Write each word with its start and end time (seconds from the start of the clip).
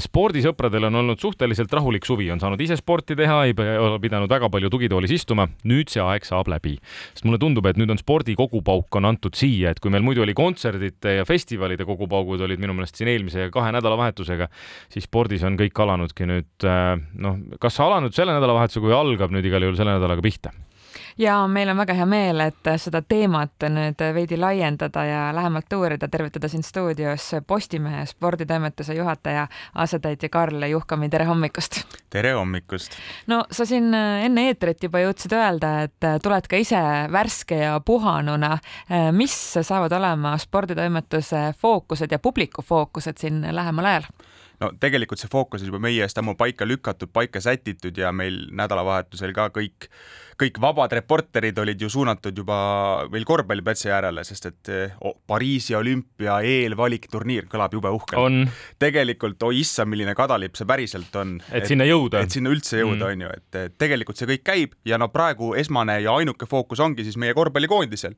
spordisõpradel 0.00 0.88
on 0.88 1.00
olnud 1.02 1.20
suhteliselt 1.20 1.72
rahulik 1.76 2.06
suvi, 2.08 2.30
on 2.32 2.40
saanud 2.42 2.60
ise 2.64 2.78
sporti 2.80 3.16
teha, 3.18 3.42
ei 3.48 3.54
ole 3.54 3.98
pidanud 4.02 4.30
väga 4.30 4.50
palju 4.52 4.70
tugitoolis 4.72 5.14
istuma. 5.14 5.48
nüüd 5.64 5.90
see 5.92 6.02
aeg 6.02 6.24
saab 6.26 6.48
läbi, 6.50 6.76
sest 7.14 7.26
mulle 7.28 7.40
tundub, 7.42 7.66
et 7.66 7.78
nüüd 7.80 7.90
on 7.92 8.00
spordi 8.00 8.36
kogupauk 8.38 9.00
on 9.00 9.10
antud 9.10 9.36
siia, 9.38 9.74
et 9.74 9.80
kui 9.80 9.92
meil 9.92 10.04
muidu 10.06 10.24
oli 10.24 10.34
kontserdite 10.36 11.20
ja 11.20 11.26
festivalide 11.28 11.86
kogupaugud 11.88 12.40
olid 12.46 12.62
minu 12.62 12.76
meelest 12.76 13.00
siin 13.00 13.10
eelmise 13.12 13.50
kahe 13.54 13.72
nädalavahetusega, 13.76 14.50
siis 14.92 15.06
spordis 15.08 15.44
on 15.46 15.58
kõik 15.60 15.84
alanudki 15.84 16.28
nüüd 16.28 16.66
äh, 16.66 16.96
noh, 17.20 17.38
kas 17.60 17.80
alanud 17.80 18.16
selle 18.16 18.34
nädalavahetuse, 18.36 18.82
kui 18.82 18.96
algab 18.96 19.34
nüüd 19.34 19.46
igal 19.46 19.64
juhul 19.66 19.78
selle 19.78 19.96
nädalaga 19.98 20.24
pihta 20.24 20.54
ja 21.20 21.46
meil 21.48 21.68
on 21.68 21.76
väga 21.76 21.94
hea 21.94 22.06
meel, 22.08 22.40
et 22.40 22.70
seda 22.80 23.02
teemat 23.04 23.66
nüüd 23.68 24.00
veidi 24.14 24.38
laiendada 24.40 25.04
ja 25.04 25.20
lähemalt 25.36 25.72
uurida, 25.76 26.08
tervitada 26.08 26.48
siin 26.48 26.62
stuudios 26.64 27.30
Postimehe 27.46 28.06
sporditoimetuse 28.08 28.94
juhataja, 28.94 29.46
asetäitja 29.74 30.28
Karl 30.28 30.64
Juhkami, 30.70 31.08
tere 31.12 31.24
hommikust! 31.28 31.82
tere 32.10 32.32
hommikust! 32.38 32.96
no 33.26 33.42
sa 33.52 33.66
siin 33.68 33.92
enne 33.94 34.46
eetrit 34.48 34.88
juba 34.88 35.04
jõudsid 35.04 35.36
öelda, 35.36 35.74
et 35.88 36.08
tuled 36.22 36.48
ka 36.48 36.60
ise 36.60 36.80
värske 37.12 37.60
ja 37.64 37.76
puhanuna. 37.84 38.56
mis 39.12 39.36
saavad 39.60 39.92
olema 39.92 40.36
sporditoimetuse 40.38 41.50
fookused 41.60 42.12
ja 42.12 42.18
publiku 42.18 42.62
fookused 42.62 43.20
siin 43.20 43.44
lähemal 43.50 43.92
ajal? 43.92 44.08
no 44.60 44.72
tegelikult 44.80 45.20
see 45.20 45.30
fookus 45.32 45.62
on 45.64 45.70
juba 45.72 45.80
meie 45.82 46.02
eest 46.04 46.18
ammu 46.20 46.34
paika 46.38 46.68
lükatud, 46.68 47.12
paika 47.12 47.40
sätitud 47.40 47.96
ja 47.96 48.12
meil 48.12 48.46
nädalavahetusel 48.56 49.32
ka 49.36 49.48
kõik 49.54 49.88
kõik 50.40 50.60
vabad 50.62 50.92
reporterid 50.96 51.58
olid 51.60 51.80
ju 51.80 51.90
suunatud 51.92 52.36
juba 52.36 52.56
meil 53.12 53.26
korvpalliplatsi 53.28 53.90
äärele, 53.92 54.24
sest 54.26 54.48
et 54.50 54.72
oh, 55.04 55.16
Pariisi 55.30 55.76
olümpia 55.76 56.40
eelvalikturniir 56.46 57.48
kõlab 57.50 57.74
jube 57.76 57.92
uhkelt. 57.94 58.54
tegelikult, 58.80 59.42
oi 59.50 59.60
issand, 59.60 59.90
milline 59.92 60.14
kadalipp 60.18 60.56
see 60.58 60.68
päriselt 60.68 61.14
on. 61.20 61.36
et 61.52 61.68
sinna 61.68 61.86
jõuda. 61.88 62.24
et 62.24 62.36
sinna 62.36 62.52
üldse 62.52 62.80
jõuda 62.80 63.06
mm., 63.06 63.12
on 63.12 63.24
ju, 63.26 63.32
et 63.36 63.78
tegelikult 63.80 64.20
see 64.20 64.30
kõik 64.32 64.44
käib 64.46 64.76
ja 64.88 64.98
no 65.00 65.10
praegu 65.12 65.52
esmane 65.58 66.00
ja 66.04 66.14
ainuke 66.16 66.48
fookus 66.50 66.80
ongi 66.80 67.04
siis 67.06 67.18
meie 67.20 67.34
korvpallikoondisel, 67.36 68.16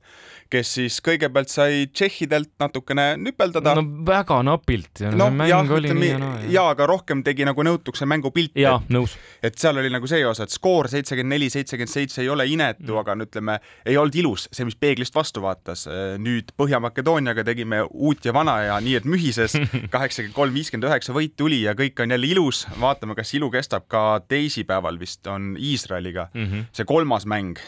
kes 0.52 0.75
siis 0.78 1.00
kõigepealt 1.04 1.52
sai 1.52 1.86
tšehhidelt 1.92 2.52
natukene 2.62 3.12
nüpeldada. 3.20 3.75
no 3.78 3.84
väga 4.06 4.41
napilt 4.47 5.02
ja 5.02 5.12
no, 5.14 5.30
mäng 5.34 5.50
jah, 5.50 5.75
oli 5.78 5.92
nii 5.97 6.12
ja 6.12 6.62
jaa, 6.62 6.69
aga 6.77 6.86
rohkem 6.91 7.22
tegi 7.27 7.47
nagu 7.48 7.66
nõutuks 7.66 8.02
see 8.02 8.08
mängupilt. 8.10 8.54
jaa, 8.58 8.78
nõus. 8.92 9.16
et 9.42 9.58
seal 9.58 9.78
oli 9.82 9.91
nagu 9.92 10.08
see 10.10 10.25
osa, 10.27 10.47
et 10.47 10.54
skoor 10.54 10.91
seitsekümmend 10.92 11.36
neli, 11.36 11.50
seitsekümmend 11.52 11.92
seitse 11.92 12.11
see 12.12 12.27
ei 12.27 12.32
ole 12.32 12.46
inetu 12.50 12.88
mm., 12.88 13.00
aga 13.02 13.16
no 13.18 13.27
ütleme, 13.28 13.58
ei 13.88 13.96
olnud 14.00 14.16
ilus, 14.22 14.48
see, 14.52 14.66
mis 14.68 14.78
peeglist 14.78 15.14
vastu 15.16 15.42
vaatas. 15.44 15.86
nüüd 16.22 16.52
Põhja-Makedooniaga 16.58 17.44
tegime 17.46 17.82
uut 17.91 18.24
ja 18.24 18.34
vana 18.36 18.58
ja 18.66 18.80
nii, 18.80 18.96
et 19.00 19.08
mühises 19.08 19.56
kaheksakümmend 19.94 20.36
kolm, 20.36 20.56
viiskümmend 20.56 20.91
üheksa 20.91 21.16
võit 21.16 21.36
tuli 21.36 21.62
ja 21.64 21.77
kõik 21.78 22.02
on 22.04 22.14
jälle 22.14 22.32
ilus. 22.34 22.66
vaatame, 22.80 23.16
kas 23.19 23.34
ilu 23.38 23.50
kestab 23.50 23.88
ka 23.88 24.20
teisipäeval 24.28 25.00
vist 25.00 25.27
on 25.27 25.56
Iisraeliga 25.58 26.28
mm 26.34 26.44
-hmm. 26.44 26.69
see 26.72 26.84
kolmas 26.84 27.27
mäng 27.27 27.58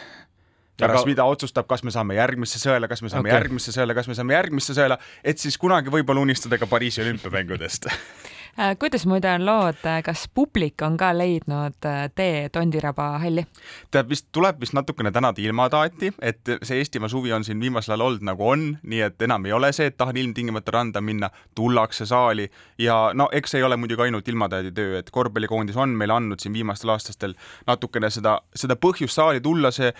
pärast 0.80 1.06
mida 1.06 1.24
otsustab, 1.24 1.66
kas 1.70 1.84
me 1.86 1.92
saame 1.94 2.16
järgmisse 2.18 2.58
sõela, 2.58 2.88
kas 2.90 3.02
me 3.02 3.10
saame 3.12 3.28
okay. 3.28 3.38
järgmisse 3.38 3.74
sõela, 3.74 3.94
kas 3.94 4.08
me 4.10 4.16
saame 4.18 4.34
järgmisse 4.34 4.74
sõela, 4.76 4.98
et 5.24 5.38
siis 5.38 5.58
kunagi 5.60 5.92
võib-olla 5.92 6.24
unistada 6.24 6.58
ka 6.58 6.66
Pariisi 6.66 7.02
olümpiamängudest 7.04 7.86
kuidas 8.78 9.06
muide 9.06 9.30
on 9.34 9.46
lood, 9.46 9.80
äh, 9.86 10.02
kas 10.04 10.26
publik 10.34 10.82
on 10.82 10.96
ka 10.96 11.10
leidnud 11.16 11.86
äh, 11.86 12.10
tee 12.14 12.48
Tondiraba 12.52 13.18
halli? 13.18 13.46
tead, 13.90 14.08
vist 14.08 14.28
tuleb 14.32 14.60
vist 14.60 14.76
natukene 14.76 15.10
tänada 15.12 15.42
ilmataati, 15.42 16.12
et 16.22 16.52
see 16.62 16.78
Eestimaa 16.78 17.08
suvi 17.08 17.32
on 17.32 17.44
siin 17.44 17.60
viimasel 17.60 17.94
ajal 17.94 18.06
olnud 18.06 18.26
nagu 18.30 18.48
on, 18.48 18.66
nii 18.82 19.00
et 19.08 19.22
enam 19.26 19.46
ei 19.46 19.52
ole 19.52 19.72
see, 19.72 19.88
et 19.90 19.96
tahan 19.96 20.16
ilmtingimata 20.16 20.74
randa 20.74 21.00
minna, 21.00 21.30
tullakse 21.54 22.06
saali 22.06 22.48
ja 22.78 23.10
no 23.14 23.28
eks 23.32 23.54
ei 23.54 23.62
ole 23.62 23.76
muidugi 23.76 24.06
ainult 24.06 24.28
ilmataadi 24.28 24.72
töö, 24.72 24.98
et 24.98 25.10
korvpallikoondis 25.10 25.76
on 25.76 25.96
meile 25.98 26.14
andnud 26.14 26.42
siin 26.42 26.54
viimastel 26.54 26.94
aastatel 26.94 27.34
natukene 27.66 28.10
seda, 28.10 28.38
seda 28.54 28.78
põhjust 28.78 29.18
saali 29.18 29.40
tulla, 29.40 29.70
see 29.74 29.92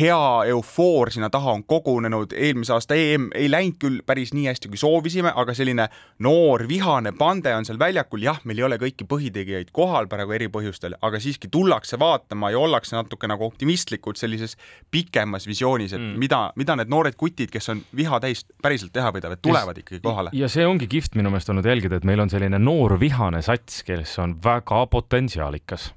hea 0.00 0.44
eufoor 0.48 1.10
sinna 1.10 1.30
taha 1.30 1.52
on 1.52 1.64
kogunenud, 1.64 2.32
eelmise 2.32 2.72
aasta 2.72 2.96
EM 2.96 3.28
ei 3.36 3.50
läinud 3.50 3.76
küll 3.82 4.00
päris 4.06 4.32
nii 4.32 4.46
hästi, 4.48 4.70
kui 4.72 4.80
soovisime, 4.80 5.32
aga 5.36 5.54
selline 5.54 5.88
noor 6.24 6.64
vihane 6.68 7.12
pande 7.18 7.52
on 7.56 7.66
seal 7.68 7.78
väljakul, 7.80 8.24
jah, 8.24 8.40
meil 8.48 8.62
ei 8.62 8.66
ole 8.68 8.78
kõiki 8.80 9.06
põhitegijaid 9.08 9.72
kohal 9.76 10.08
praegu 10.08 10.32
eri 10.36 10.48
põhjustel, 10.52 10.96
aga 11.04 11.20
siiski 11.20 11.50
tullakse 11.52 12.00
vaatama 12.00 12.52
ja 12.54 12.62
ollakse 12.62 12.96
natuke 12.96 13.28
nagu 13.28 13.46
optimistlikud 13.46 14.20
sellises 14.20 14.56
pikemas 14.90 15.46
visioonis, 15.48 15.92
et 15.92 16.00
mm. 16.00 16.18
mida, 16.24 16.42
mida 16.56 16.78
need 16.80 16.92
noored 16.92 17.18
kutid, 17.20 17.52
kes 17.52 17.68
on 17.74 17.84
viha 17.96 18.20
täis, 18.24 18.46
päriselt 18.62 18.94
teha 18.96 19.12
võidavad, 19.12 19.44
tulevad 19.44 19.82
ikkagi 19.84 20.00
kohale. 20.04 20.32
ja 20.36 20.48
see 20.52 20.66
ongi 20.66 20.88
kihvt 20.88 21.18
minu 21.20 21.32
meelest 21.32 21.52
olnud 21.52 21.68
jälgida, 21.68 22.00
et 22.00 22.08
meil 22.08 22.24
on 22.24 22.32
selline 22.32 22.60
noor 22.62 22.96
vihane 23.00 23.44
sats, 23.44 23.82
kes 23.84 24.16
on 24.22 24.38
väga 24.44 24.86
potentsiaalikas 24.92 25.92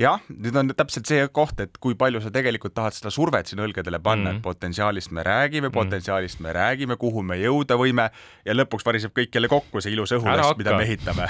jah, 0.00 0.20
nüüd 0.28 0.56
on 0.60 0.70
täpselt 0.76 1.08
see 1.08 1.24
koht, 1.32 1.60
et 1.64 1.78
kui 1.80 1.96
palju 1.98 2.20
sa 2.20 2.30
tegelikult 2.32 2.74
tahad 2.76 2.96
seda 2.96 3.10
survet 3.12 3.48
sinna 3.48 3.64
õlgedele 3.64 4.00
panna 4.02 4.28
mm, 4.28 4.34
-hmm. 4.34 4.38
et 4.38 4.44
potentsiaalist 4.44 5.10
me 5.16 5.24
räägime, 5.24 5.68
mhm. 5.68 5.74
potentsiaalist 5.74 6.40
me 6.44 6.52
räägime, 6.52 6.98
kuhu 7.00 7.22
me 7.22 7.38
jõuda 7.40 7.78
võime 7.80 8.10
ja 8.44 8.56
lõpuks 8.56 8.84
variseb 8.84 9.16
kõik 9.16 9.32
jälle 9.34 9.48
kokku, 9.48 9.80
see 9.80 9.94
ilus 9.96 10.12
õhulast, 10.12 10.58
mida 10.60 10.76
me 10.76 10.84
ehitame 10.84 11.28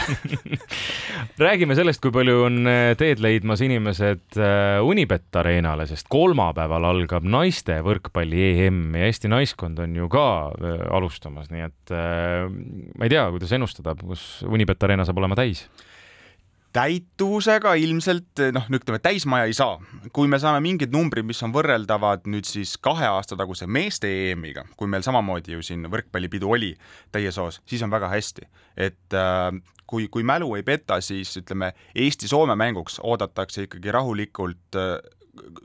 räägime 1.47 1.79
sellest, 1.79 2.03
kui 2.03 2.11
palju 2.11 2.43
on 2.49 2.67
äh, 2.67 2.91
teed 2.99 3.23
leidmas 3.23 3.63
inimesed 3.63 4.39
äh, 4.41 4.83
Unibet 4.83 5.37
Arenale, 5.37 5.87
sest 5.87 6.11
kolmapäeval 6.11 6.91
algab 6.91 7.25
naiste 7.25 7.79
võrkpalli 7.87 8.67
EM 8.67 8.99
ja 8.99 9.07
Eesti 9.07 9.31
naiskond 9.31 9.79
on 9.79 9.95
ju 9.95 10.11
ka 10.11 10.29
äh, 10.51 10.81
alustamas, 10.91 11.53
nii 11.55 11.67
et 11.67 11.75
ma 11.87 13.07
ei 13.07 13.11
tea, 13.13 13.29
kuidas 13.31 13.53
ennustada, 13.55 13.95
kus 14.01 14.43
Unibet 14.43 14.83
Arena 14.83 15.05
saab 15.07 15.23
olema 15.23 15.39
täis 15.39 15.69
täituvusega 16.77 17.73
ilmselt 17.81 18.43
noh, 18.53 18.67
ütleme 18.77 18.99
täismaja 19.03 19.49
ei 19.49 19.55
saa. 19.57 19.79
kui 20.13 20.29
me 20.29 20.39
saame 20.43 20.61
mingid 20.65 20.93
numbrid, 20.93 21.25
mis 21.27 21.41
on 21.47 21.55
võrreldavad 21.55 22.27
nüüd 22.29 22.49
siis 22.49 22.77
kahe 22.83 23.09
aasta 23.09 23.39
taguse 23.39 23.67
meeste 23.67 24.11
EM-iga, 24.31 24.67
kui 24.77 24.91
meil 24.91 25.05
samamoodi 25.07 25.57
ju 25.57 25.65
siin 25.65 25.87
võrkpallipidu 25.93 26.51
oli 26.53 26.75
täies 27.13 27.39
hoos, 27.41 27.63
siis 27.67 27.85
on 27.87 27.93
väga 27.93 28.11
hästi. 28.13 28.49
et 28.77 29.17
äh, 29.17 29.51
kui, 29.87 30.09
kui 30.13 30.23
mälu 30.23 30.55
ei 30.59 30.63
peta, 30.63 31.01
siis 31.01 31.37
ütleme 31.41 31.73
Eesti-Soome 31.95 32.57
mänguks 32.59 33.01
oodatakse 33.03 33.67
ikkagi 33.67 33.93
rahulikult 33.95 34.77
äh, 34.77 34.99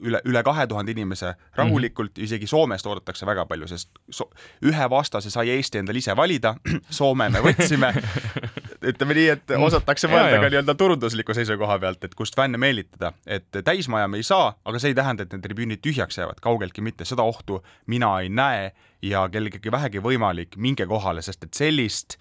üle, 0.01 0.21
üle 0.27 0.43
kahe 0.43 0.67
tuhande 0.67 0.91
inimese 0.91 1.33
rahulikult 1.55 2.11
mm, 2.11 2.21
-hmm. 2.21 2.23
isegi 2.23 2.47
Soomest 2.47 2.85
oodatakse 2.85 3.25
väga 3.25 3.45
palju, 3.45 3.67
sest 3.67 3.89
so 4.09 4.29
ühe 4.65 4.89
vastase 4.89 5.29
sai 5.29 5.49
Eesti 5.49 5.77
endale 5.77 5.97
ise 5.97 6.15
valida, 6.15 6.55
Soome 6.99 7.29
me 7.29 7.39
võtsime 7.39 7.93
ütleme 8.81 9.15
nii, 9.17 9.27
et 9.35 9.43
mm. 9.53 9.65
osatakse 9.67 10.09
mõelda 10.11 10.39
ka 10.41 10.49
nii-öelda 10.49 10.75
turundusliku 10.77 11.35
seisukoha 11.37 11.77
pealt, 11.83 12.03
et 12.07 12.15
kust 12.17 12.37
fänne 12.37 12.59
meelitada, 12.61 13.13
et 13.25 13.61
täismaja 13.65 14.07
me 14.11 14.21
ei 14.21 14.25
saa, 14.27 14.53
aga 14.65 14.81
see 14.81 14.93
ei 14.93 14.97
tähenda, 14.97 15.25
et 15.25 15.35
need 15.35 15.45
tribüünid 15.45 15.83
tühjaks 15.85 16.17
jäävad, 16.21 16.41
kaugeltki 16.43 16.83
mitte, 16.85 17.07
seda 17.07 17.25
ohtu 17.27 17.61
mina 17.91 18.13
ei 18.23 18.31
näe 18.33 18.71
ja 19.05 19.27
kellelgi 19.31 19.71
vähegi 19.71 20.01
võimalik, 20.03 20.57
minge 20.57 20.87
kohale, 20.89 21.23
sest 21.25 21.47
et 21.47 21.57
sellist 21.57 22.17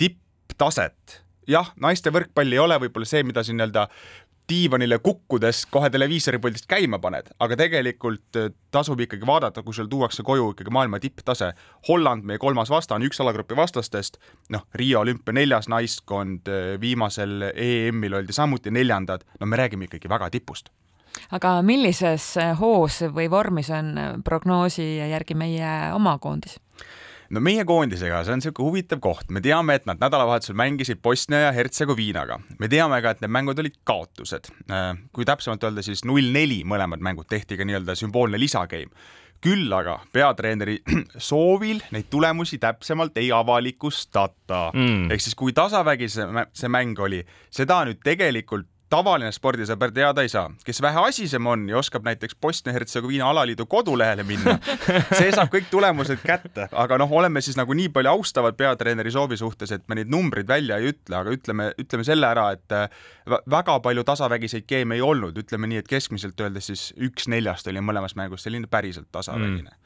tipptaset 0.00 1.20
jah, 1.50 1.70
naiste 1.80 2.10
võrkpall 2.14 2.52
ei 2.52 2.60
ole 2.60 2.78
võib-olla 2.82 3.08
see, 3.08 3.22
mida 3.26 3.44
siin 3.46 3.58
nii-öelda 3.60 3.86
diivanile 4.48 4.98
kukkudes 4.98 5.64
kohe 5.70 5.90
televiisori 5.90 6.38
puldist 6.38 6.68
käima 6.70 6.98
paned, 7.02 7.32
aga 7.42 7.56
tegelikult 7.58 8.38
äh, 8.38 8.50
tasub 8.70 9.00
ikkagi 9.02 9.26
vaadata, 9.26 9.62
kui 9.66 9.74
sulle 9.74 9.90
tuuakse 9.90 10.22
koju 10.26 10.52
ikkagi 10.54 10.70
maailma 10.70 11.00
tipptase. 11.02 11.52
Holland, 11.88 12.24
meie 12.26 12.38
kolmas 12.38 12.70
vastane, 12.70 13.06
üks 13.08 13.20
alagrupi 13.22 13.58
vastastest, 13.58 14.20
noh, 14.54 14.66
Riia 14.74 15.00
olümpia 15.02 15.34
neljas 15.34 15.70
naiskond, 15.72 16.46
äh, 16.48 16.74
viimasel 16.80 17.50
EM-il 17.52 18.20
oldi 18.20 18.36
samuti 18.36 18.70
neljandad, 18.70 19.26
no 19.40 19.50
me 19.50 19.58
räägime 19.58 19.90
ikkagi 19.90 20.10
väga 20.10 20.30
tipust 20.30 20.72
aga 21.32 21.62
millises 21.64 22.34
hoos 22.60 22.98
või 23.14 23.30
vormis 23.32 23.70
on 23.72 24.20
prognoosi 24.24 24.84
järgi 24.98 25.34
meie 25.34 25.70
oma 25.96 26.18
koondis? 26.20 26.58
No 27.30 27.42
meie 27.42 27.64
koondisega, 27.68 28.22
see 28.24 28.34
on 28.34 28.42
niisugune 28.42 28.70
huvitav 28.70 29.02
koht, 29.04 29.28
me 29.34 29.42
teame, 29.44 29.78
et 29.78 29.86
nad 29.88 30.00
nädalavahetusel 30.02 30.56
mängisid 30.58 31.02
Bosnia 31.02 31.46
ja 31.46 31.52
Hertsegoviinaga. 31.56 32.40
me 32.58 32.70
teame 32.72 33.00
ka, 33.02 33.14
et 33.14 33.22
need 33.24 33.34
mängud 33.34 33.62
olid 33.62 33.78
kaotused. 33.88 34.50
Äh, 34.70 34.90
kui 35.12 35.28
täpsemalt 35.28 35.64
öelda, 35.66 35.84
siis 35.86 36.04
null-neli 36.08 36.62
mõlemad 36.68 37.02
mängud 37.04 37.28
tehti 37.30 37.58
ka 37.58 37.66
nii-öelda 37.66 37.96
sümboolne 37.98 38.40
lisageim 38.40 38.92
küll 39.44 39.72
aga 39.76 39.98
peatreeneri 40.14 40.78
soovil 41.30 41.82
neid 41.94 42.08
tulemusi 42.12 42.58
täpsemalt 42.62 43.18
ei 43.20 43.28
avalikustata 43.34 44.70
mm.. 44.72 45.10
ehk 45.12 45.22
siis 45.22 45.36
kui 45.38 45.52
tasavägi 45.56 46.08
see 46.08 46.72
mäng 46.72 46.98
oli, 47.04 47.20
seda 47.52 47.82
nüüd 47.88 48.00
tegelikult 48.04 48.70
tavaline 48.92 49.32
spordisõber 49.34 49.90
teada 49.94 50.22
ei 50.22 50.30
saa, 50.30 50.46
kes 50.64 50.78
vähe 50.82 51.02
asisem 51.08 51.46
on 51.50 51.64
ja 51.68 51.78
oskab 51.80 52.04
näiteks 52.06 52.36
Bosnia-Hertsegoviina 52.42 53.28
alaliidu 53.30 53.66
kodulehele 53.70 54.22
minna, 54.26 54.56
see 55.18 55.30
saab 55.34 55.50
kõik 55.52 55.68
tulemused 55.70 56.22
kätte, 56.22 56.68
aga 56.70 56.98
noh, 57.02 57.12
oleme 57.18 57.42
siis 57.44 57.58
nagu 57.58 57.74
nii 57.76 57.90
palju 57.94 58.12
austavad 58.12 58.58
peatreeneri 58.58 59.12
soovi 59.14 59.38
suhtes, 59.40 59.72
et 59.74 59.86
me 59.88 59.98
neid 59.98 60.12
numbreid 60.12 60.48
välja 60.48 60.78
ei 60.78 60.92
ütle, 60.92 61.18
aga 61.18 61.34
ütleme, 61.34 61.70
ütleme 61.82 62.06
selle 62.06 62.30
ära, 62.30 62.48
et 62.56 62.76
äh, 62.76 62.86
väga 63.50 63.78
palju 63.82 64.06
tasavägiseid 64.06 64.68
geeme 64.70 64.98
ei 64.98 65.04
olnud, 65.04 65.38
ütleme 65.42 65.70
nii, 65.70 65.82
et 65.82 65.90
keskmiselt 65.90 66.40
öeldes 66.40 66.70
siis 66.70 66.90
üks 66.96 67.26
neljast 67.32 67.66
oli 67.72 67.82
mõlemas 67.82 68.14
mängus 68.18 68.46
selline 68.46 68.70
päriselt 68.70 69.10
tasavägine. 69.12 69.72
Mm. 69.72 69.82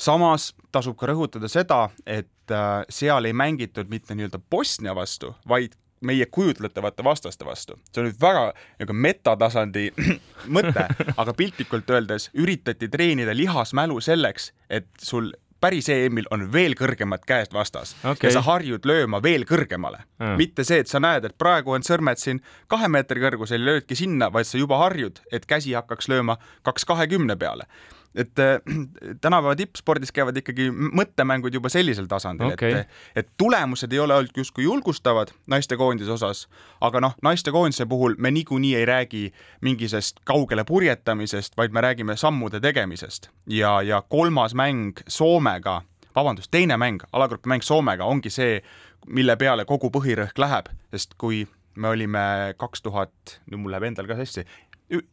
samas 0.00 0.54
tasub 0.72 0.96
ka 0.98 1.10
rõhutada 1.10 1.48
seda, 1.52 1.84
et 2.06 2.50
äh, 2.54 2.82
seal 2.90 3.28
ei 3.28 3.36
mängitud 3.36 3.90
mitte 3.92 4.16
nii-öelda 4.16 4.40
Bosnia 4.50 4.94
vastu, 4.96 5.34
vaid 5.48 5.76
meie 6.00 6.26
kujutletavate 6.26 7.04
vastaste 7.04 7.44
vastu. 7.44 7.78
see 7.92 8.02
on 8.02 8.08
nüüd 8.08 8.20
väga 8.20 8.46
nagu 8.80 8.96
metatasandi 9.06 9.90
mõte, 10.56 10.86
aga 11.16 11.36
piltlikult 11.36 11.90
öeldes 11.90 12.30
üritati 12.34 12.88
treenida 12.88 13.36
lihasmälu 13.36 14.00
selleks, 14.00 14.52
et 14.70 14.88
sul 14.98 15.32
päris 15.60 15.88
EM-il 15.92 16.28
on 16.32 16.46
veel 16.52 16.74
kõrgemad 16.78 17.24
käest 17.28 17.52
vastas 17.52 17.92
Okei. 18.04 18.28
ja 18.28 18.32
sa 18.38 18.42
harjud 18.46 18.86
lööma 18.88 19.20
veel 19.22 19.44
kõrgemale 19.48 20.04
Aa. 20.18 20.36
mitte 20.40 20.64
see, 20.64 20.80
et 20.80 20.88
sa 20.88 21.00
näed, 21.02 21.26
et 21.28 21.36
praegu 21.38 21.76
on 21.76 21.84
sõrmed 21.86 22.20
siin 22.20 22.40
kahe 22.70 22.88
meetri 22.88 23.20
kõrgusel 23.20 23.60
ja 23.60 23.72
löödki 23.72 23.98
sinna, 23.98 24.30
vaid 24.32 24.48
sa 24.48 24.58
juba 24.58 24.80
harjud, 24.80 25.20
et 25.32 25.46
käsi 25.46 25.76
hakkaks 25.76 26.08
lööma 26.08 26.38
kaks 26.66 26.88
kahekümne 26.88 27.36
peale 27.36 27.68
et 28.14 28.38
äh, 28.42 28.58
tänapäeva 29.24 29.54
tippspordis 29.56 30.10
käivad 30.12 30.36
ikkagi 30.40 30.70
mõttemängud 30.72 31.54
juba 31.54 31.68
sellisel 31.70 32.08
tasandil 32.10 32.52
Okei. 32.52 32.72
et, 32.80 32.88
et 33.16 33.28
tulemused 33.38 33.92
ei 33.92 33.98
ole 34.02 34.14
ainult 34.16 34.36
justkui 34.36 34.64
julgustavad 34.64 35.30
naistekoondise 35.46 36.10
osas, 36.16 36.48
aga 36.80 37.00
noh, 37.00 37.14
naistekoondise 37.22 37.86
puhul 37.86 38.14
me 38.18 38.30
niikuinii 38.34 38.74
ei 38.80 38.84
räägi 38.88 39.22
mingisugusest 39.60 40.20
kaugele 40.24 40.64
purjetamisest, 40.64 41.56
vaid 41.56 41.72
me 41.72 41.80
räägime 41.80 42.16
sammude 42.16 42.60
tegemisest 42.60 43.30
ja, 43.46 43.82
ja 43.82 44.02
kolmas 44.08 44.54
mäng 44.54 44.98
Soomega, 45.08 45.82
vabandust, 46.16 46.50
teine 46.50 46.76
mäng, 46.76 47.02
alagrupi 47.12 47.48
mäng 47.48 47.62
Soomega 47.62 48.04
ongi 48.04 48.30
see, 48.30 48.58
mille 49.06 49.36
peale 49.36 49.64
kogu 49.64 49.88
põhirõhk 49.94 50.38
läheb, 50.38 50.66
sest 50.90 51.14
kui 51.18 51.44
me 51.80 51.88
olime 51.88 52.54
kaks 52.58 52.82
tuhat, 52.82 53.38
nüüd 53.46 53.62
mul 53.62 53.70
läheb 53.72 53.86
endal 53.92 54.08
ka 54.10 54.16
sassi, 54.18 54.42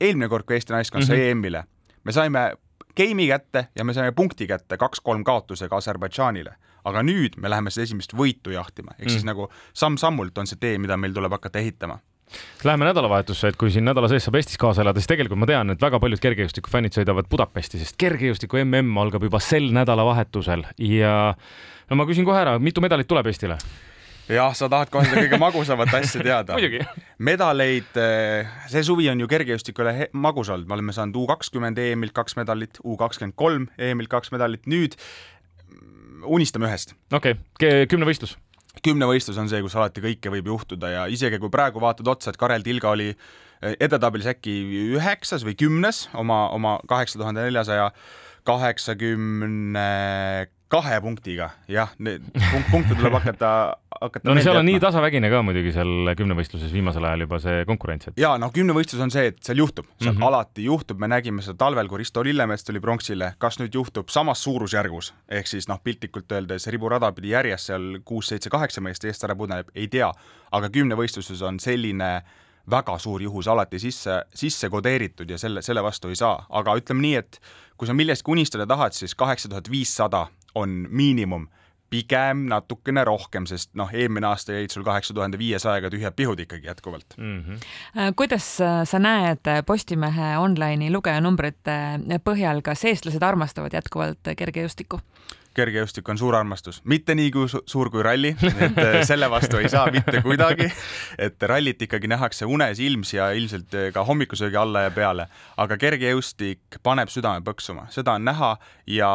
eelmine 0.02 0.28
kord, 0.30 0.48
kui 0.50 0.58
Eesti 0.58 0.74
naiskond 0.74 1.06
sai 1.06 1.18
Mhm. 1.22 1.28
EM-ile, 1.30 1.64
me 2.04 2.12
saime 2.12 2.42
game'i 2.98 3.28
kätte 3.30 3.68
ja 3.76 3.86
me 3.86 3.94
saime 3.94 4.12
punkti 4.18 4.48
kätte 4.50 4.78
kaks-kolm 4.78 5.24
kaotusega 5.28 5.78
Aserbaidžaanile. 5.78 6.56
aga 6.88 7.02
nüüd 7.04 7.34
me 7.38 7.50
läheme 7.52 7.68
seda 7.72 7.84
esimest 7.84 8.14
võitu 8.16 8.54
jahtima, 8.54 8.94
ehk 9.00 9.10
siis 9.10 9.24
Mm. 9.26 9.28
nagu 9.28 9.50
samm-sammult 9.76 10.38
on 10.38 10.48
see 10.48 10.56
tee, 10.60 10.78
mida 10.80 10.96
meil 10.98 11.12
tuleb 11.14 11.32
hakata 11.36 11.60
ehitama. 11.60 11.98
Läheme 12.64 12.86
nädalavahetusse, 12.86 13.48
et 13.48 13.58
kui 13.60 13.72
siin 13.72 13.84
nädala 13.84 14.08
sees 14.08 14.24
saab 14.24 14.36
Eestis 14.36 14.58
kaasa 14.58 14.82
elada, 14.82 15.00
siis 15.00 15.08
tegelikult 15.08 15.40
ma 15.40 15.46
tean, 15.46 15.70
et 15.70 15.82
väga 15.82 16.00
paljud 16.00 16.20
kergejõustikufännid 16.20 16.96
sõidavad 16.96 17.28
Budapesti, 17.30 17.80
sest 17.80 17.96
kergejõustiku 18.00 18.60
MM 18.64 18.98
algab 19.04 19.24
juba 19.24 19.40
sel 19.44 19.68
nädalavahetusel 19.76 20.64
ja 20.80 21.36
no 21.90 21.96
ma 21.96 22.06
küsin 22.08 22.26
kohe 22.28 22.40
ära, 22.40 22.58
mitu 22.60 22.82
medalit 22.82 23.08
tuleb 23.08 23.28
Eestile? 23.28 23.58
Jah, 24.32 24.54
sa 24.58 24.70
tahad 24.72 24.92
kohe 24.92 25.08
seda 25.08 25.24
kõige 25.24 25.40
magusamat 25.42 25.94
asja 26.00 26.24
teada. 26.24 26.58
medaleid, 27.30 28.02
see 28.72 28.84
suvi 28.86 29.08
on 29.12 29.24
ju 29.24 29.30
kergejõustikule 29.32 30.10
magus 30.18 30.52
olnud, 30.54 30.68
me 30.70 30.78
oleme 30.78 30.96
saanud 30.96 31.18
U 31.22 31.26
kakskümmend 31.30 31.80
EM-ilt 31.82 32.16
kaks 32.18 32.38
medalit, 32.40 32.82
U 32.84 32.98
kakskümmend 33.00 33.38
kolm 33.40 33.70
EM-ilt 33.78 34.12
kaks 34.12 34.34
medalit, 34.36 34.68
nüüd 34.70 34.98
mm, 34.98 36.28
unistame 36.38 36.70
ühest 36.70 36.94
okei 37.12 37.38
okay., 37.40 37.88
kümnevõistlus. 37.92 38.38
kümnevõistlus 38.86 39.40
on 39.42 39.50
see, 39.52 39.64
kus 39.66 39.78
alati 39.80 40.04
kõike 40.04 40.34
võib 40.34 40.52
juhtuda 40.54 40.94
ja 40.94 41.08
isegi 41.12 41.40
kui 41.42 41.54
praegu 41.54 41.82
vaatad 41.84 42.08
otsa, 42.14 42.34
et 42.34 42.40
Karel 42.40 42.66
Tilga 42.68 42.94
oli 42.94 43.10
eh, 43.14 43.74
edetabelis 43.80 44.30
äkki 44.36 44.60
üheksas 45.00 45.48
või 45.48 45.58
kümnes 45.60 46.08
oma, 46.14 46.48
oma 46.56 46.78
kaheksa 46.90 47.22
tuhande 47.22 47.48
neljasaja 47.48 47.92
kaheksakümne 48.48 49.90
kahe 50.72 51.00
punktiga, 51.04 51.52
jah, 51.72 51.92
punkt, 51.98 52.70
punkte 52.72 52.96
tuleb 52.98 53.16
hakata, 53.20 53.50
hakata 54.02 54.28
no 54.28 54.36
meelde 54.36 54.46
seal 54.48 54.60
on 54.60 54.68
nii 54.68 54.80
tasavägine 54.84 55.30
ka 55.32 55.42
muidugi 55.46 55.74
seal 55.76 56.12
kümnevõistluses 56.20 56.74
viimasel 56.74 57.06
ajal 57.10 57.26
juba 57.26 57.40
see 57.44 57.66
konkurents, 57.70 58.10
et 58.12 58.22
ja 58.22 58.34
noh, 58.42 58.52
kümnevõistlus 58.56 59.04
on 59.04 59.14
see, 59.14 59.32
et 59.32 59.40
seal 59.46 59.62
juhtub, 59.64 59.90
seal 59.98 60.14
mm. 60.14 60.18
-hmm. 60.18 60.28
alati 60.30 60.66
juhtub, 60.68 61.00
me 61.02 61.12
nägime 61.12 61.46
seda 61.46 61.58
talvel, 61.66 61.90
kui 61.92 62.02
Risto 62.04 62.24
Lillemets 62.24 62.68
tuli 62.68 62.82
pronksile, 62.84 63.34
kas 63.38 63.60
nüüd 63.62 63.76
juhtub 63.76 64.10
samas 64.14 64.44
suurusjärgus, 64.44 65.14
ehk 65.30 65.48
siis 65.48 65.68
noh, 65.68 65.82
piltlikult 65.84 66.32
öeldes 66.32 66.68
riburada 66.74 67.12
pidi 67.12 67.36
järjest 67.36 67.72
seal 67.72 68.00
kuus-seitse-kaheksa 68.06 68.82
meest 68.82 69.06
eest 69.06 69.24
ära 69.24 69.36
pudeneb, 69.36 69.72
ei 69.76 69.88
tea, 69.88 70.12
aga 70.52 70.70
kümnevõistluses 70.70 71.42
on 71.42 71.60
selline 71.60 72.12
väga 72.70 72.98
suur 73.00 73.22
juhus 73.22 73.48
alati 73.48 73.80
sisse, 73.80 74.22
sisse 74.36 74.70
kodeeritud 74.70 75.30
ja 75.30 75.38
selle, 75.38 75.62
selle 75.62 75.84
vastu 75.84 76.12
ei 76.12 76.20
saa, 76.20 76.46
aga 76.50 76.76
ütleme 76.80 77.02
nii, 77.02 77.16
et 77.16 77.40
kui 77.78 77.88
sa 77.88 77.96
millestki 77.96 78.32
unistada 78.32 78.68
tahad, 78.68 78.96
siis 78.98 79.16
kaheksa 79.16 79.50
tuhat 79.50 79.72
viissada 79.72 80.28
on 80.56 80.88
miinimum 80.90 81.48
pigem 81.90 82.46
natukene 82.52 83.04
rohkem, 83.08 83.46
sest 83.48 83.72
noh, 83.80 83.92
eelmine 83.94 84.28
aasta 84.28 84.58
jäid 84.58 84.74
sul 84.74 84.84
kaheksa 84.88 85.14
tuhande 85.14 85.40
viiesajaga 85.40 85.92
tühjad 85.94 86.16
pihud 86.16 86.40
ikkagi 86.44 86.68
jätkuvalt. 86.68 87.18
mm. 87.18 87.44
-hmm. 87.44 87.68
Äh, 87.98 88.14
kuidas 88.16 88.62
äh, 88.62 88.84
sa 88.84 89.00
näed 89.00 89.48
Postimehe 89.66 90.38
online'i 90.38 90.92
lugejanumbrite 90.92 91.78
põhjal, 92.24 92.62
kas 92.62 92.86
eestlased 92.86 93.24
armastavad 93.24 93.74
jätkuvalt 93.74 94.36
kergejõustikku? 94.38 95.00
Kergejõustik 95.58 96.08
on 96.12 96.20
suur 96.20 96.36
armastus, 96.38 96.80
mitte 96.86 97.16
nii 97.18 97.32
kui 97.34 97.50
su 97.52 97.62
suur 97.70 97.90
kui 97.94 98.04
ralli, 98.06 98.34
et 98.68 98.80
äh, 98.82 99.00
selle 99.08 99.30
vastu 99.32 99.60
ei 99.62 99.70
saa 99.72 99.88
mitte 99.94 100.22
kuidagi. 100.26 100.70
et 101.28 101.44
rallit 101.50 101.82
ikkagi 101.82 102.10
nähakse 102.12 102.48
unes 102.50 102.80
ilms 102.84 103.14
ja 103.16 103.32
ilmselt 103.38 103.76
äh, 103.78 103.90
ka 103.94 104.06
hommikusöögi 104.08 104.60
alla 104.60 104.88
ja 104.88 104.94
peale, 104.96 105.28
aga 105.58 105.78
kergejõustik 105.82 106.80
paneb 106.84 107.12
südame 107.14 107.44
põksuma, 107.46 107.88
seda 107.94 108.18
on 108.18 108.28
näha 108.28 108.54
ja 108.92 109.12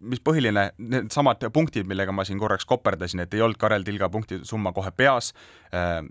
mis 0.00 0.22
põhiline, 0.24 0.68
needsamad 0.78 1.48
punktid, 1.52 1.88
millega 1.88 2.14
ma 2.14 2.26
siin 2.26 2.40
korraks 2.42 2.66
koperdasin, 2.68 3.24
et 3.24 3.34
ei 3.34 3.44
olnud 3.44 3.60
Karel 3.60 3.86
Tilga 3.86 4.10
punktisumma 4.12 4.74
kohe 4.76 4.92
peas 4.96 5.32
äh, 5.74 6.02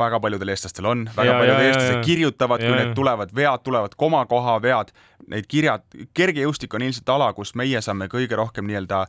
väga 0.00 0.20
paljudel 0.24 0.54
eestlastel 0.54 0.88
on, 0.90 1.04
väga 1.16 1.28
Ja, 1.28 1.36
paljud 1.42 1.66
eestlased 1.68 2.00
kirjutavad, 2.08 2.64
kui 2.64 2.72
need 2.78 2.96
tulevad 2.98 3.36
vead, 3.36 3.62
tulevad 3.66 3.94
komakoha 4.00 4.56
vead, 4.64 4.90
need 5.30 5.46
kirjad, 5.50 5.84
kergejõustik 6.16 6.74
on 6.74 6.88
ilmselt 6.88 7.14
ala, 7.14 7.30
kus 7.36 7.54
meie 7.60 7.80
saame 7.84 8.08
kõige 8.12 8.38
rohkem 8.40 8.66
nii-öelda 8.70 9.04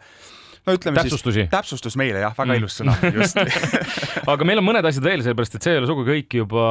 no 0.67 0.75
ütleme 0.77 0.99
Täpsustusi. 1.01 1.41
siis 1.41 1.49
täpsustus 1.49 1.95
meile 1.97 2.21
jah, 2.21 2.35
väga 2.37 2.53
Mm. 2.53 2.59
ilus 2.61 2.75
sõna, 2.77 2.93
just 3.15 3.37
aga 4.33 4.45
meil 4.45 4.61
on 4.61 4.67
mõned 4.67 4.85
asjad 4.85 5.07
veel, 5.07 5.23
sellepärast 5.25 5.57
et 5.57 5.65
see 5.65 5.73
ei 5.73 5.81
ole 5.81 5.89
sugugi 5.89 6.13
kõik 6.19 6.37
juba 6.43 6.65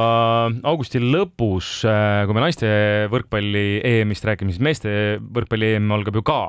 augusti 0.71 1.01
lõpus, 1.03 1.73
kui 1.83 2.37
me 2.37 2.43
naiste 2.45 2.69
võrkpalli 3.11 3.81
EM-ist 3.83 4.27
räägime, 4.27 4.53
siis 4.55 4.63
meeste 4.63 4.93
võrkpalli 5.19 5.73
EM 5.75 5.91
algab 5.91 6.21
ju 6.21 6.23
ka. 6.23 6.41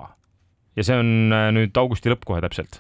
ja 0.79 0.87
see 0.87 0.97
on 0.97 1.33
äh, 1.35 1.49
nüüd 1.53 1.77
augusti 1.77 2.13
lõpp 2.13 2.23
kohe 2.29 2.41
täpselt. 2.45 2.79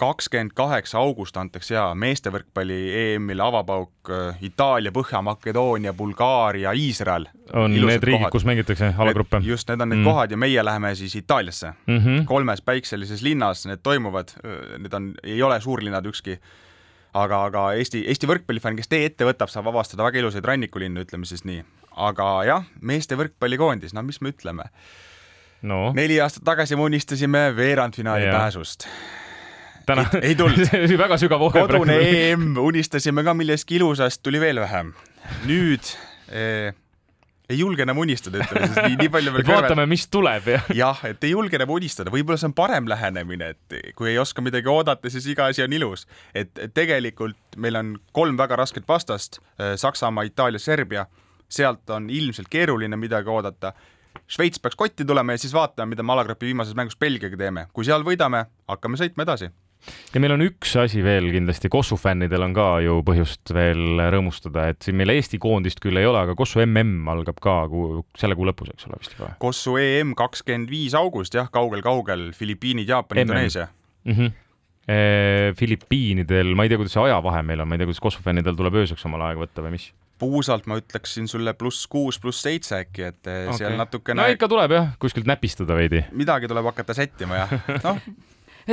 Kakskümmend 0.00 0.54
kaheksa 0.56 0.98
august 0.98 1.36
antakse 1.36 1.74
ja 1.74 1.90
meeste 1.94 2.32
võrkpalli 2.32 2.78
EM-il 3.02 3.40
avapauk 3.44 4.10
äh, 4.10 4.38
Itaalia, 4.46 4.92
Põhja-Makedoonia, 4.96 5.92
Bulgaaria, 5.96 6.72
Iisrael. 6.72 7.26
on 7.52 7.72
Ilusad 7.76 7.92
need 7.98 8.06
riigid 8.08 8.30
kus 8.32 8.44
mängitakse 8.48 8.94
alagruppe. 8.98 9.40
just, 9.44 9.68
need 9.68 9.80
on 9.80 9.88
need 9.92 10.00
Mm. 10.00 10.06
mm. 10.06 10.10
kohad 10.10 10.30
ja 10.30 10.36
meie 10.40 10.64
läheme 10.64 10.94
siis 10.94 11.16
Itaaliasse 11.20 11.72
Mm 11.86 11.98
-hmm. 11.98 12.24
kolmes 12.24 12.62
päikselises 12.62 13.22
linnas 13.22 13.66
need 13.66 13.80
toimuvad, 13.82 14.28
need 14.78 14.92
on, 14.92 15.14
ei 15.22 15.42
ole 15.42 15.60
suurlinnad 15.60 16.06
ükski. 16.06 16.38
aga, 17.14 17.44
aga 17.44 17.72
Eesti, 17.72 18.04
Eesti 18.06 18.26
võrkpallifänn, 18.26 18.76
kes 18.76 18.88
tee 18.88 19.04
ette 19.04 19.24
võtab, 19.26 19.48
saab 19.50 19.66
avastada 19.66 20.04
väga 20.04 20.18
ilusaid 20.18 20.44
rannikulinnu, 20.44 21.00
ütleme 21.00 21.24
siis 21.26 21.44
nii. 21.44 21.64
aga 21.96 22.44
jah, 22.44 22.64
meeste 22.80 23.16
võrkpallikoondis, 23.18 23.92
no 23.94 24.02
mis 24.02 24.20
me 24.20 24.30
ütleme, 24.30 24.62
no 25.62 25.92
neli 25.92 26.20
aastat 26.20 26.44
tagasi 26.44 26.76
me 26.76 26.82
unistasime 26.82 27.50
veerandfinaali 27.56 28.24
Jah. 28.24 28.36
pääsust. 28.40 28.86
Täna 29.90 30.06
ei- 30.22 30.36
tulnud. 30.38 30.70
väga 31.04 31.18
sügav 31.20 31.42
ohe 31.48 31.64
kodune 31.66 31.96
EM, 32.10 32.52
unistasime 32.62 33.24
ka 33.26 33.34
millestki 33.36 33.78
ilusast, 33.80 34.22
tuli 34.26 34.40
veel 34.42 34.62
vähem. 34.62 34.94
nüüd 35.46 35.90
eh, 36.32 36.72
ei 37.50 37.58
julge 37.58 37.82
enam 37.82 37.98
unistada, 37.98 38.38
ütleme 38.44 38.68
siis 38.70 38.78
nii, 38.86 38.96
nii 39.00 39.10
palju 39.12 39.32
veel 39.34 39.42
et 39.44 39.50
vaatame, 39.50 39.86
mis 39.90 40.04
tuleb 40.10 40.46
ja 40.52 40.60
jah, 40.78 41.00
et 41.08 41.24
ei 41.26 41.32
julge 41.34 41.58
enam 41.58 41.72
unistada, 41.74 42.12
võib-olla 42.14 42.38
see 42.40 42.48
on 42.50 42.54
parem 42.56 42.86
lähenemine, 42.90 43.52
et 43.56 43.78
kui 43.98 44.12
ei 44.12 44.18
oska 44.22 44.42
midagi 44.44 44.70
oodata, 44.70 45.10
siis 45.10 45.26
iga 45.32 45.48
asi 45.50 45.64
on 45.66 45.74
ilus. 45.74 46.06
et 46.34 46.54
tegelikult 46.74 47.58
meil 47.58 47.78
on 47.80 47.96
kolm 48.16 48.38
väga 48.38 48.58
rasket 48.62 48.86
vastast, 48.88 49.40
Saksamaa, 49.82 50.28
Itaalia, 50.30 50.62
Serbia, 50.62 51.06
sealt 51.50 51.90
on 51.90 52.06
ilmselt 52.10 52.48
keeruline 52.50 52.96
midagi 52.96 53.28
oodata. 53.30 53.72
Šveits 54.30 54.62
peaks 54.62 54.78
kotti 54.78 55.04
tulema 55.06 55.34
ja 55.34 55.38
siis 55.42 55.54
vaatame, 55.54 55.90
mida 55.94 56.02
me 56.06 56.14
alagrupi 56.14 56.46
viimases 56.46 56.74
mängus 56.78 56.98
Belgiaga 56.98 57.36
teeme, 57.38 57.66
kui 57.74 57.86
seal 57.86 58.06
võidame, 58.06 58.44
hakkame 58.70 58.98
sõitma 58.98 59.26
edasi. 59.26 59.50
Ja 60.14 60.22
meil 60.22 60.34
on 60.34 60.44
üks 60.44 60.74
asi 60.80 61.04
veel 61.04 61.30
kindlasti, 61.34 61.70
Kossu 61.72 61.98
fännidel 62.00 62.44
on 62.46 62.54
ka 62.56 62.66
ju 62.84 62.98
põhjust 63.06 63.52
veel 63.56 64.02
rõõmustada, 64.12 64.68
et 64.72 64.82
siin 64.84 64.98
meil 65.00 65.14
Eesti 65.14 65.40
koondist 65.42 65.82
küll 65.82 66.00
ei 66.00 66.08
ole, 66.08 66.20
aga 66.24 66.36
Kossu 66.38 66.62
MM 66.64 67.08
algab 67.12 67.40
ka 67.42 67.56
kuu, 67.70 68.04
selle 68.20 68.36
kuu 68.38 68.48
lõpus, 68.48 68.72
eks 68.74 68.88
ole 68.90 69.00
vist 69.00 69.16
juba 69.16 69.32
Kossu 69.42 69.76
EM 69.80 70.14
kakskümmend 70.18 70.70
viis 70.72 70.96
august, 70.98 71.36
jah, 71.36 71.50
kaugel-kaugel, 71.52 72.30
Filipiinid, 72.36 72.88
Jaapan. 72.90 73.24
Indoneesia. 73.24 73.68
mm. 74.04 74.14
-hmm. 74.14 74.38
Filipiinidel, 75.54 76.54
ma 76.56 76.64
ei 76.64 76.70
tea, 76.70 76.78
kuidas 76.80 76.96
see 76.96 77.02
ajavahe 77.04 77.42
meil 77.46 77.60
on, 77.62 77.68
ma 77.68 77.76
ei 77.76 77.82
tea, 77.82 77.86
kuidas 77.86 78.00
Kossu 78.02 78.22
fännidel 78.24 78.56
tuleb 78.58 78.74
ööseks 78.80 79.04
omal 79.06 79.28
aega 79.28 79.44
võtta 79.44 79.62
või 79.62 79.76
mis 79.76 79.92
puusalt 80.20 80.66
ma 80.68 80.76
ütleksin 80.80 81.28
sulle 81.30 81.54
pluss 81.56 81.86
kuus, 81.90 82.18
pluss 82.20 82.42
seitse 82.44 82.82
äkki, 82.82 83.06
et 83.08 83.20
okay. 83.24 83.56
seal 83.56 83.76
natukene 83.78 84.20
no 84.20 84.26
ikka 84.28 84.48
tuleb 84.52 84.74
jah, 84.76 84.90
kuskilt 85.00 85.28
näpistada 85.30 85.76
veidi. 85.78 86.02
midagi 86.12 86.50
tuleb 86.50 86.68
hakata 86.72 86.96
sättima 86.96 87.40
jah, 87.44 87.54
noh 87.86 88.02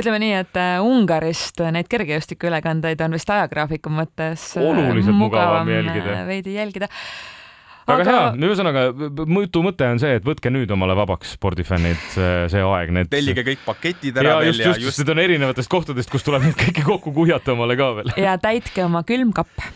ütleme 0.00 0.20
nii, 0.22 0.34
et 0.42 0.60
äh, 0.60 0.76
Ungarist 0.84 1.60
neid 1.74 1.88
kergejõustikuülekandeid 1.90 3.00
on 3.04 3.16
vist 3.16 3.30
ajagraafiku 3.32 3.92
mõttes 3.92 4.52
äh, 4.58 4.68
Oluliselt 4.68 5.16
mugavam 5.16 5.68
jälgida. 5.72 6.20
veidi 6.28 6.54
jälgida. 6.54 6.88
väga 7.88 8.04
Aga- 8.04 8.14
hea, 8.14 8.30
ühesõnaga 8.48 8.84
mõõtu 9.24 9.62
mõte 9.64 9.88
on 9.88 10.00
see, 10.02 10.18
et 10.20 10.26
võtke 10.26 10.52
nüüd 10.54 10.70
omale 10.74 10.96
vabaks 10.98 11.34
spordifännid 11.38 12.00
see, 12.14 12.62
aeg, 12.62 12.94
need 12.94 13.12
tellige 13.12 13.44
kõik 13.46 13.66
paketid 13.66 14.16
ja 14.16 14.24
ära 14.24 14.38
veel 14.42 14.52
just, 14.52 14.64
ja 14.64 14.72
just, 14.72 14.86
just 14.86 15.02
need 15.02 15.12
on 15.14 15.22
erinevatest 15.24 15.72
kohtadest, 15.72 16.12
kus 16.12 16.26
tuleb 16.26 16.46
neid 16.46 16.58
kõiki 16.58 16.86
kokku 16.86 17.14
kuhjata 17.16 17.56
omale 17.56 17.78
ka 17.80 17.92
veel. 18.00 18.12
ja 18.20 18.38
täitke 18.42 18.84
oma 18.86 19.04
külmkapp. 19.08 19.68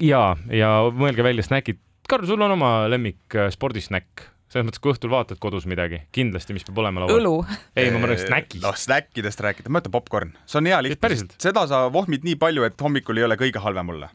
ja, 0.00 0.26
ja 0.50 0.74
mõelge 0.90 1.26
välja 1.26 1.44
snäkid. 1.46 1.82
Karl, 2.08 2.26
sul 2.26 2.42
on 2.44 2.52
oma 2.56 2.72
lemmik 2.92 3.36
äh, 3.38 3.48
spordisnäkk, 3.54 4.26
selles 4.52 4.68
mõttes, 4.68 4.82
kui 4.82 4.92
õhtul 4.92 5.12
vaatad 5.12 5.40
kodus 5.42 5.64
midagi, 5.70 6.02
kindlasti, 6.12 6.56
mis 6.56 6.66
peab 6.66 6.82
olema 6.82 7.04
laual. 7.04 7.22
õlu. 7.22 7.58
ei, 7.76 7.88
ma 7.94 8.02
mõtlen 8.02 8.20
snäkist. 8.20 8.62
noh, 8.64 8.76
snäkkidest 8.76 9.40
rääkida, 9.44 9.72
ma 9.72 9.80
ütlen 9.80 9.94
popkorn, 9.94 10.36
see 10.44 10.60
on 10.60 10.68
hea 10.68 10.82
lihtne 10.84 11.16
seda 11.42 11.64
sa 11.70 11.86
vohmid 11.92 12.26
nii 12.26 12.36
palju, 12.40 12.66
et 12.68 12.84
hommikul 12.84 13.20
ei 13.20 13.26
ole 13.28 13.38
kõige 13.40 13.62
halvem 13.64 13.94
olla. 13.94 14.10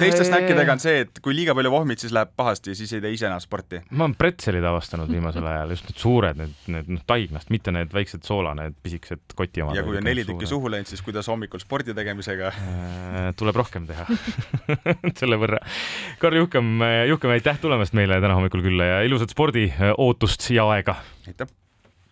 Teiste 0.00 0.24
snäkkidega 0.26 0.74
on 0.76 0.82
see, 0.82 1.04
et 1.04 1.20
kui 1.24 1.34
liiga 1.36 1.54
palju 1.56 1.72
vohmid, 1.72 2.00
siis 2.02 2.12
läheb 2.14 2.32
pahasti, 2.38 2.74
siis 2.78 2.92
ei 2.96 3.02
tee 3.04 3.12
ise 3.16 3.28
enam 3.28 3.40
sporti. 3.42 3.82
ma 3.90 4.06
olen 4.06 4.16
pretselid 4.18 4.64
avastanud 4.70 5.10
viimasel 5.12 5.46
ajal, 5.50 5.74
just 5.74 5.88
need 5.88 6.00
suured, 6.02 6.40
need, 6.40 6.56
need 6.74 6.90
noh, 6.96 7.04
taignast, 7.08 7.52
mitte 7.54 7.74
need 7.74 7.94
väiksed 7.94 8.26
soola, 8.26 8.54
need 8.58 8.76
pisikesed 8.84 9.36
koti 9.38 9.64
omad. 9.64 9.78
ja 9.78 9.84
kui 9.86 10.00
on 10.00 10.06
neli 10.06 10.24
tükki. 10.28 10.48
suhu 10.50 10.72
läinud, 10.72 10.90
siis 10.90 11.04
kuidas 11.06 11.30
hommikul 11.32 11.62
spordi 11.62 11.96
tegemisega? 11.96 12.52
tuleb 13.40 13.60
rohkem 13.62 13.88
teha 13.90 14.06
selle 15.20 15.40
võrra. 15.40 15.62
Karl 16.20 16.42
Juhkam, 16.42 16.76
Juhkam, 17.08 17.36
aitäh 17.36 17.60
tulemast 17.62 17.96
meile 17.96 18.20
täna 18.22 18.36
hommikul 18.38 18.64
külla 18.66 18.92
ja 18.94 19.00
ilusat 19.06 19.32
spordi 19.34 19.70
ootust 19.96 20.50
ja 20.54 20.68
aega 20.74 21.00
aitäh 21.28 21.59